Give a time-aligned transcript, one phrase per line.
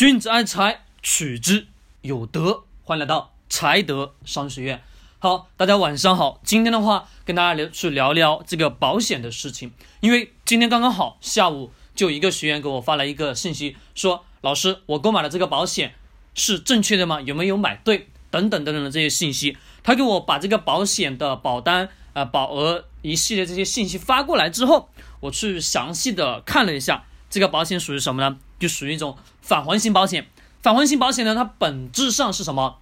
[0.00, 1.66] 君子爱财，取之
[2.00, 2.62] 有德。
[2.84, 4.82] 欢迎来到财德商学院。
[5.18, 6.40] 好，大家晚上好。
[6.42, 9.72] 今天的话，跟大家聊去聊聊这个保险的事情。
[10.00, 15.92] 因为今天刚刚好下午，就一个学员给我发了一个信息，说老师，我购买的这个保险
[16.34, 17.20] 是正确的吗？
[17.20, 18.08] 有没有买对？
[18.30, 19.58] 等等等等的这些信息。
[19.82, 24.88] 他给我把这个保险的保单、呃保额一系列这些信息发过来之后，
[25.20, 28.38] 我去详细的看了一下，这个保险属于什么呢？
[28.60, 30.28] 就属于一种返还型保险。
[30.62, 32.78] 返还型保险呢，它本质上是什么？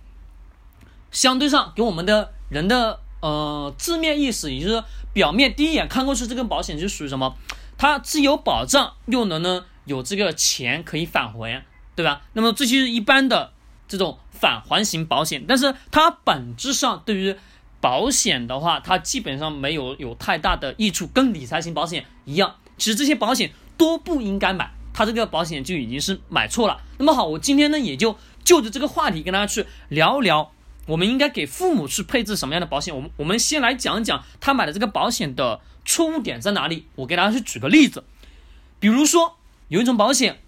[1.10, 7.34] 相对上给我们的人的呃字面意思，也就是表面第一眼看过去，这个保险就属于什么？
[7.78, 11.64] 它既有保障，又能呢有这个钱可以返还，
[11.94, 12.20] 对吧？
[12.34, 13.52] 那么这就是一般的
[13.86, 15.44] 这种返还型保险。
[15.48, 17.36] 但是它本质上对于
[17.80, 22.56] 保险的话，它基本上没有有太大的益处，跟理财型保险一样。
[22.76, 24.72] 其实这些保险都不应该买。
[24.98, 26.80] 他这个保险就已经是买错了。
[26.98, 30.50] 那么好，我今天呢也就就着这个话题跟大家去聊一聊，
[30.86, 32.92] 我们应该给父母去配置什么样的保险。
[32.92, 36.88] 我们我们先来讲讲他买的这个保险的错误点在哪里。
[36.96, 38.02] 我给大家去举个例子，
[38.80, 39.36] 比如说
[39.68, 40.40] 有一种保险，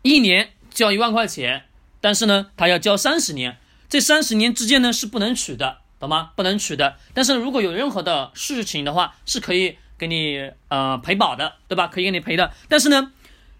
[0.00, 1.64] 一年交一万块钱，
[2.00, 3.58] 但是呢他要交三十年，
[3.90, 6.30] 这三十年之间呢是不能取的，懂吗？
[6.34, 6.96] 不能取的。
[7.12, 11.86] 但是如果有任何的事情的话，是可以给你呃赔保的，对吧？
[11.88, 12.50] 可以给你赔的。
[12.66, 13.12] 但是呢。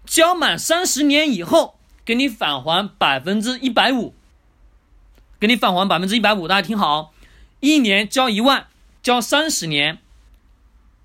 [0.09, 4.15] 交满三十年以后，给你返还百分之一百五，
[5.39, 7.13] 给你返还百分之一百五，大家听好，
[7.59, 8.65] 一年交一万，
[9.03, 9.99] 交三十年，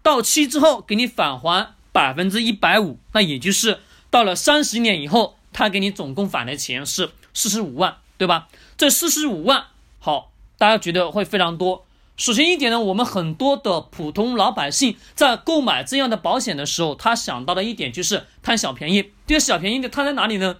[0.03, 8.49] 到期之后给你返还百分之一百五，那也就是到了三十年以后，他给你总共返的钱是四十五万，对吧？
[8.79, 9.67] 这四十五万，
[9.99, 11.84] 好，大家觉得会非常多。
[12.17, 19.13] 首先一点呢，我们很多的普通老百姓在购买这样的保险的时候，他想到的一点就是贪小便宜。
[19.27, 20.59] 这个小便宜的贪在哪里呢？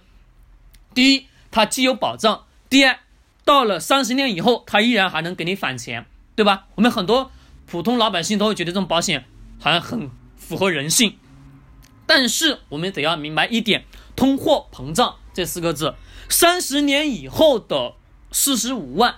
[0.93, 2.99] 第一，它既有保障；第二，
[3.45, 6.65] 到了三十年以后，它依然还能给你返钱，对吧？
[6.75, 7.31] 我们很多
[7.65, 9.23] 普通老百姓都会觉得这种保险
[9.61, 11.17] 好像很符合人性。
[12.05, 13.85] 但是我们得要明白一点：
[14.17, 15.95] 通货膨胀这四个字，
[16.27, 17.93] 三十年以后的
[18.33, 19.15] 四十五万，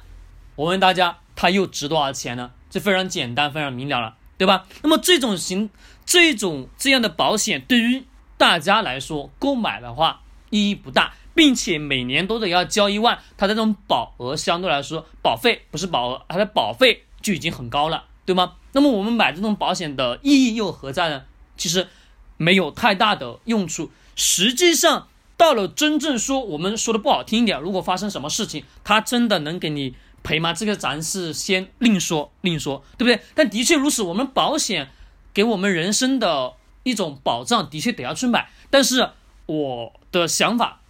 [0.56, 1.18] 我问大家。
[1.38, 2.52] 它又值多少钱呢？
[2.70, 4.66] 这非常简单，非常明了了，对吧？
[4.82, 5.70] 那么这种型、
[6.06, 8.04] 这种这样的保险对于
[8.38, 18.56] 大家来说购买的话意义不大，并且每年都得要交一万，它这种保额相对来说保费不是保额，它的保费就已经很高了，对吗？
[18.74, 21.24] 那么我们买这种保险的意义又何在呢？
[21.56, 21.88] 其实
[22.36, 23.92] 没有太大的用处。
[24.16, 29.96] 实际上到了真正说，我们说的不好听一点，如果发生什么事情，它真的能给你。
[30.28, 30.52] 赔吗？
[30.52, 33.24] 这个咱是先另说，另说，对不对？
[33.34, 34.90] 但的确如此，我们保险
[35.34, 38.50] 给我们人生的一种保障，的确得要去买。
[38.70, 39.12] 但是
[39.46, 40.82] 我的想法，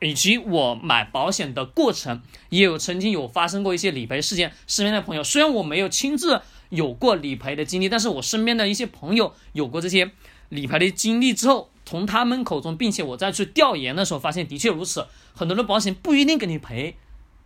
[0.00, 4.54] 以及我买保险的过程，也有曾经有发生过一些理赔事件。
[4.66, 6.40] 身边的朋友，虽然我没有亲自
[6.70, 10.10] 有过理赔的经历，但是我身边的一些朋友有过这些
[10.48, 16.96] 理赔的经历之后，从他们口中，并且我再去调研的时候，发现的确如此，很多的保险不一定给你赔。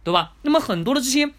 [0.05, 0.33] 对吧？
[0.43, 1.31] 那么很多的这些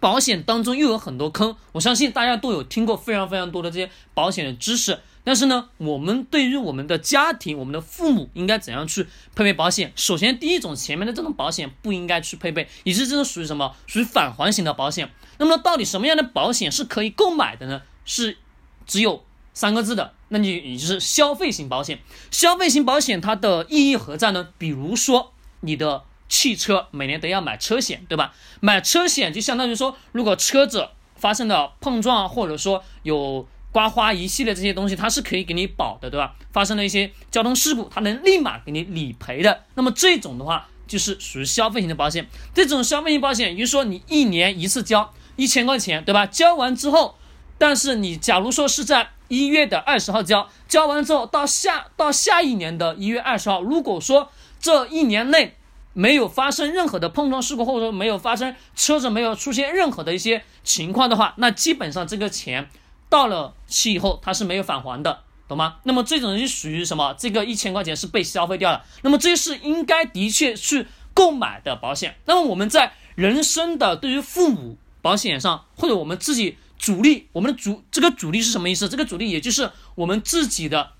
[0.00, 5.00] 保险当中又有很多坑，我相信大家都有听过非常非常多的这些保险的知识。
[5.24, 9.06] 但是呢，我们对于我们的家庭、我们的父母应该怎样去
[9.36, 9.92] 配备保险？
[9.94, 13.76] 首先，第一种前面的这种保险不应该去配备，也是这种属于什么？
[13.86, 15.12] 属于返还型的保险。
[15.38, 17.82] 那么到底什么样的保险是可以购买的呢？
[18.04, 18.38] 是
[18.86, 19.22] 只有
[19.54, 22.00] 三个字的，那你也就是消费型保险。
[22.32, 24.48] 消费型保险它的意义何在呢？
[24.58, 26.04] 比如说你的。
[26.32, 28.32] 汽车每年都要买车险，对吧？
[28.60, 36.34] 买车险就相当于说，如果车子发生了碰撞，或者说有刮花一系列这些东西，它是可以给你保的，对吧？
[36.50, 39.64] 发生了一些交通事故，它能立马给你理赔的。
[39.74, 42.26] 那么这种的话，就是属于消费型的保险。
[42.54, 46.24] 这种消费型保险，也就是说你一年一次交一千块钱，对吧？
[46.24, 47.16] 交完之后，
[47.58, 55.58] 但是你假如说是在一月的二十号交，交完之后到下到下一年的一月二十号，如果说这一年内，
[55.94, 62.70] 没有发生任何的碰撞事故，或者说没有发生车子没有出现任何的一些情况的话，那基本上这个钱
[63.10, 65.76] 到了期以后它是没有返还的，懂吗？
[65.82, 67.14] 那么这种就属于什么？
[67.18, 68.84] 这个一千块钱是被消费掉了。
[69.02, 72.16] 那么这是应该的确去购买的保险。
[72.24, 78.88] 那么我们在人生的对于父母保险上，或者我们自己主力，我们的主这个主力是什么意思？
[78.88, 80.92] 这个主力也就是我们自己的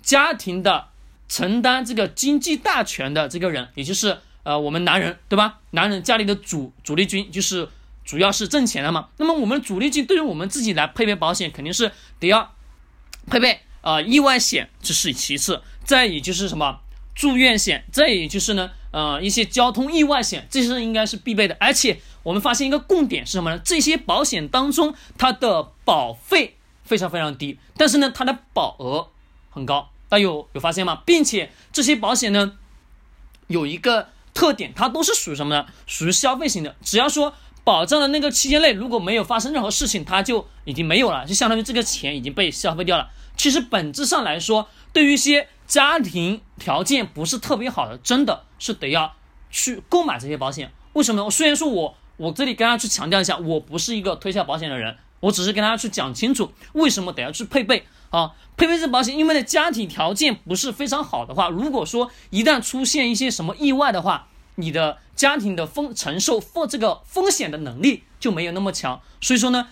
[0.00, 0.86] 家庭的
[1.28, 4.20] 承担这个经济大权的这个人，也就是。
[4.50, 5.60] 呃，我们男人对吧？
[5.70, 7.68] 男人家里的主主力军就是
[8.04, 9.08] 主要是挣钱的嘛。
[9.18, 12.52] 那么我们主力军对于我们自己来配备保险，肯定是得要
[13.28, 15.62] 配备呃意外险，这是其次。
[15.84, 16.80] 再也就是什么
[17.14, 21.56] 住院险，再也就是呢呃一些交通意外险，这些应该是必备的。
[21.60, 23.60] 而且我们发现一个共点是什么呢？
[23.64, 29.10] 这些保险当中它的保费非常非常低，但是呢它的保额
[29.50, 31.02] 很高，大家有有发现吗？
[31.06, 32.58] 并且这些保险呢
[33.46, 35.66] 有一个特点，它都是属于什么呢？
[35.86, 37.34] 属于消费型的，只要说。
[37.62, 43.10] 保障的那个期间内，如果没有发生任何事情，它就已经没有了，就相当于这个钱已经被消费掉了。
[43.36, 49.14] 其实本质上来说，对于一些家庭条件不是特别好的，真的是得要
[49.50, 50.72] 去购买这些保险。
[50.94, 51.26] 为什么？
[51.26, 59.16] 我虽然说我我这里跟大家去强调一下，我不是一个推销保险的人，我只是跟大家去讲清楚为什么得要去配备啊，配备这保险。
[59.16, 69.68] 因为呢，家庭条件不是非常好的话，如果说一旦出现一些什么意外的话，你的家庭的风承受风这个风险的能力就没有那么强，所以说呢，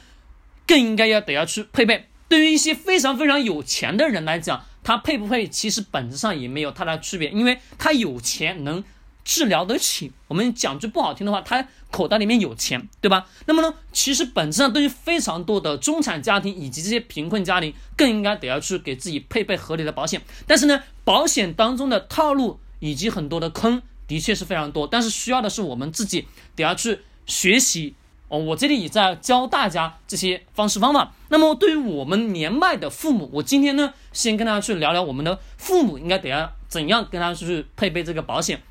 [0.66, 2.06] 更应该要得要去配备。
[2.28, 8.84] 对于一些非常非常有钱的人来讲，他配不配其实本质上也没有太大区别，因为他有钱能
[9.28, 10.10] 治疗得起。
[10.26, 13.26] 我们讲句不好听的话，他口袋里面有钱，对吧？
[13.44, 20.22] 那么呢，其实本质上对于非常多的中产家庭以及这些贫困家庭，更应该得要去给自己配备合理的保险。
[20.46, 23.82] 但是呢，保险当中的套路以及很多的坑。
[24.06, 26.26] 的确是非常多，但是需要的是我们自己
[26.56, 27.94] 得要去学习
[28.28, 28.38] 哦。
[28.38, 31.12] 我这里也在教大家这些方式方法。
[31.28, 38.62] 那么对于我们年迈的父母，我今天呢先跟大家去聊聊我们的父母应该得要怎样跟他去配备这个保险。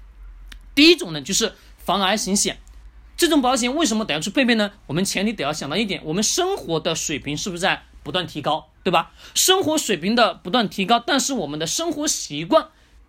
[0.78, 2.60] 第一种呢就是防癌型险，
[3.18, 4.74] 这种保险为什么得要去配备呢？
[4.86, 9.12] 我们前提得要想到一点，我们生活的水平是不是在不断提高，对吧？
[9.34, 12.68] 生活水平的不断提高，但是我们的生活习惯。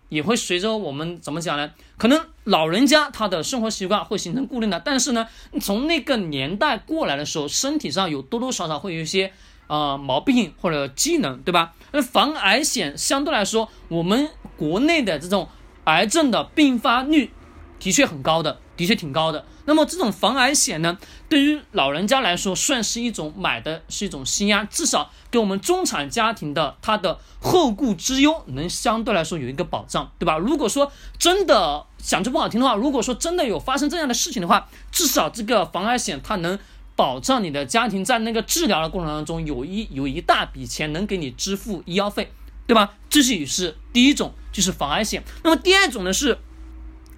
[0.09, 1.69] 也会随着我们怎么讲呢？
[1.95, 5.27] 可能老人家他的生活习惯会形成固定的，但是呢，
[5.61, 9.31] 从那个年代过来的时候，身体上有多多少少会有一些
[9.67, 11.75] 呃毛病或者机能，对吧？
[11.91, 15.47] 那防癌险相对来说，我们国内的这种
[15.83, 17.31] 癌症的并发率
[17.79, 19.45] 的确很高的，的确挺高的。
[19.65, 20.97] 那么这种防癌险呢，
[21.29, 30.37] 对于老人家来说，算是一种买的是一种心安，至少给我们中产家庭的他的后顾之忧能相对来说有一个保障，对吧？
[30.37, 36.57] 如果说真的讲句不好听的话，如果说真的有发生这样的事情的话，至少这个防癌险它能
[36.95, 42.31] 保障你的家庭在那个治疗的过程当中有一有一大笔钱能给你支付医药费，
[42.65, 42.95] 对吧？
[43.07, 45.23] 这是也是第一种，就是防癌险。
[45.43, 46.39] 那么第二种呢是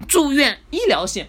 [0.08, 1.28] 住院医疗险。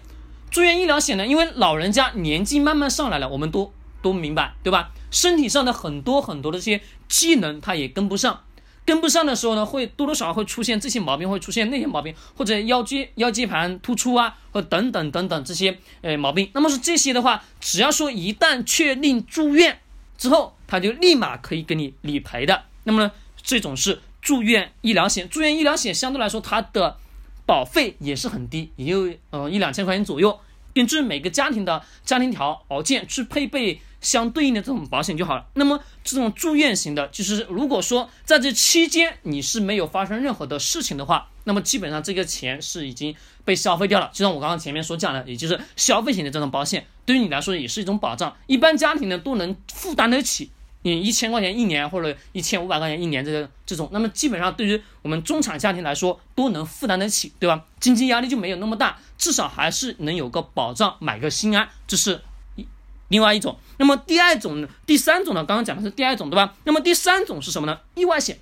[0.49, 1.25] 住院医疗险呢？
[1.25, 3.73] 因为老人家年纪慢慢上来了，我们都
[4.03, 4.91] 都明白，对吧？
[5.09, 8.41] 身体上的很多很多的这些机能，他也跟不上，
[8.85, 16.49] 跟不上的时候呢，会多多少少会出现这些毛病，会出现那些毛病，或者腰椎腰椎盘突出啊，或等等等等这些呃毛病。
[16.53, 19.79] 那么是这些的话，只要说一旦确定住院
[20.17, 22.63] 之后，他就立马可以给你理赔的。
[22.83, 23.11] 那么呢，
[23.41, 25.27] 这种是住院医疗险。
[25.29, 26.97] 住院医疗险相对来说，它的
[27.45, 30.39] 保费也是很低，也就呃一两千块钱左右，
[30.73, 35.45] 根据每个家庭的家庭条件去配备相对应的这种保险就好了。
[35.53, 43.15] 那么这种住院型的，就是如果说在这期间你是没有发生任何的事情的话，那么基本上这个钱是已经
[43.45, 44.09] 被消费掉了。
[44.13, 50.51] 就像我刚刚前面所讲的，也就是消费型的这种保险，对于你来说也是一种保障，一般家庭呢都能负担得起。
[50.83, 57.65] 你一千块钱一年或者一千五百块钱一年这个这种，那么基本上对于我们中产家庭来说都能负担得起，对吧？
[57.79, 62.21] 经济压力就没有那么大，至少还是能有个保障，买个心安，这是
[62.55, 62.67] 一
[63.07, 63.57] 另外一种。
[63.77, 65.43] 那么第二种呢、第三种呢？
[65.43, 66.53] 刚刚讲的是第二种，对吧？
[66.65, 67.79] 那么第三种是什么呢？
[67.95, 68.39] 意外险。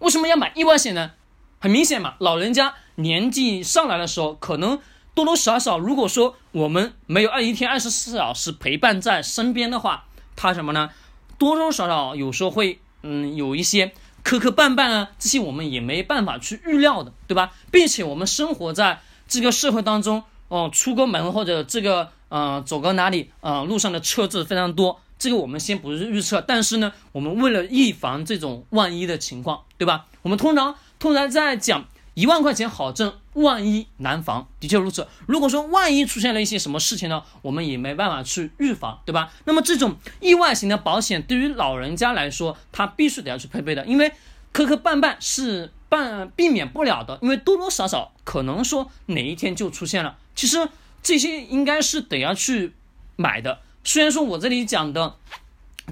[0.00, 1.12] 为什么要买意外险呢？
[1.60, 4.80] 很明显嘛，老人家年纪上来的时候，可能
[5.12, 10.04] 多多少少，如果说我们没有二一天二十四小时陪伴在身边的话，
[10.36, 10.90] 他什么呢？
[11.38, 13.92] 多多少少有时候会，嗯，有一些
[14.22, 17.52] 磕磕绊绊啊，这些我们也没办法去预料的，对吧？
[17.70, 30.06] 并且我们生活在这个社会当中，哦，出个门或者这个，呃，走个哪里，呃，路上的车子非常多，这个我们先不是预测，但是呢，我们为了预防这种万一的情况，对吧？
[30.22, 31.86] 我们通常通常在讲。
[32.18, 35.06] 一万块钱好挣，万一难防，的确如此。
[35.26, 39.30] 如果说万一出现了一些什么事情呢，我们也没办法去预防，对吧？
[39.44, 44.10] 那么这种意外型的保险对于老人家来说，他必须得要去配备的，因为
[44.50, 50.18] 磕磕绊绊是办避免不了的，因为多多少少可能说哪一天就出现了。
[50.34, 50.68] 其实
[51.00, 52.74] 这些应该是得要去
[53.14, 53.60] 买的。
[53.84, 55.14] 虽然说我这里讲的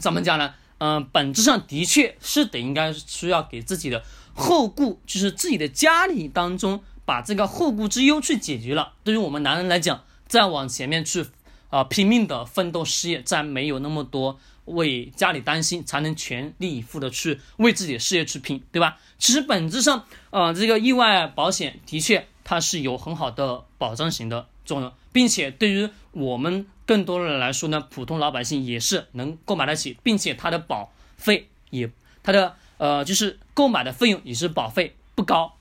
[0.00, 0.54] 怎么讲呢？
[0.78, 4.02] 嗯，本质上的确是得应该需要给自己的。
[4.36, 8.92] 后顾就是自己的家里当中，把这个后顾之忧去解决了。
[9.02, 11.26] 对于我们男人来讲，再往前面去，
[11.70, 18.98] 啊，拼命的奋斗事业，再没有那么多为家里担心，才能全力以赴的去为自己的事业去拼，对吧？
[19.18, 31.90] 其实本质上，呃，这个意外保险的确它是有很好的保障型的作用，并且对于我们更多的人来说呢，普通老百姓也是能购买得起，并且它的保费也，
[32.22, 35.54] 它的呃就是购买的费用也是保费不高，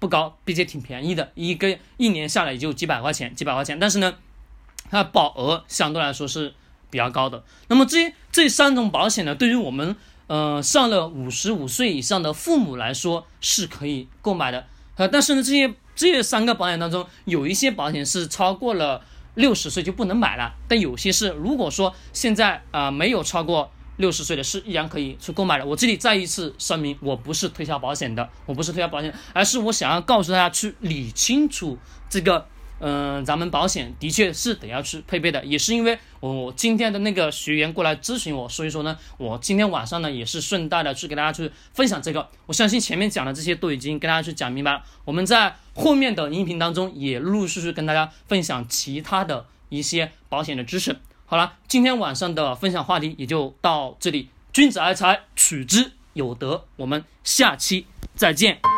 [0.00, 4.16] 不高，并且挺便宜的，一个一年下来也就几百块钱，几百块钱，但是呢，
[4.90, 6.52] 它保额相对来说是
[6.90, 7.44] 比较高的。
[7.68, 9.94] 那么这这三种保险呢，对于我们
[10.26, 14.66] 呃上了五十五岁以上的父母来说是可以购买的。
[14.96, 19.04] 呃，但是呢，这些这三个保险当中，有一些保险是超过了
[19.34, 25.64] 六十岁就不能买了，但有些是如果说现在啊没有超过六十岁的是依然可以去购买的。
[25.64, 31.78] 我这里再一次声明，我不是推销保险的，我不是推销保险，而是我想要告诉大家去理清楚
[32.10, 32.46] 这个。
[32.80, 42.28] 嗯，咱们保险的确是得要去配备的，也是因为我今天的那个学员过来咨询我，所以说呢，我今天晚上呢也是顺带的去给大家去分享这个。
[42.46, 50.96] 我相信前面讲的这些都已经跟大家去讲明白了，我们在后面的音频当中也陆陆续续跟大家分享其他的一些保险的知识。
[51.30, 58.77] 好了，今天晚上的分享话题也就到这里，君子爱财，取之有德，我们下期再见。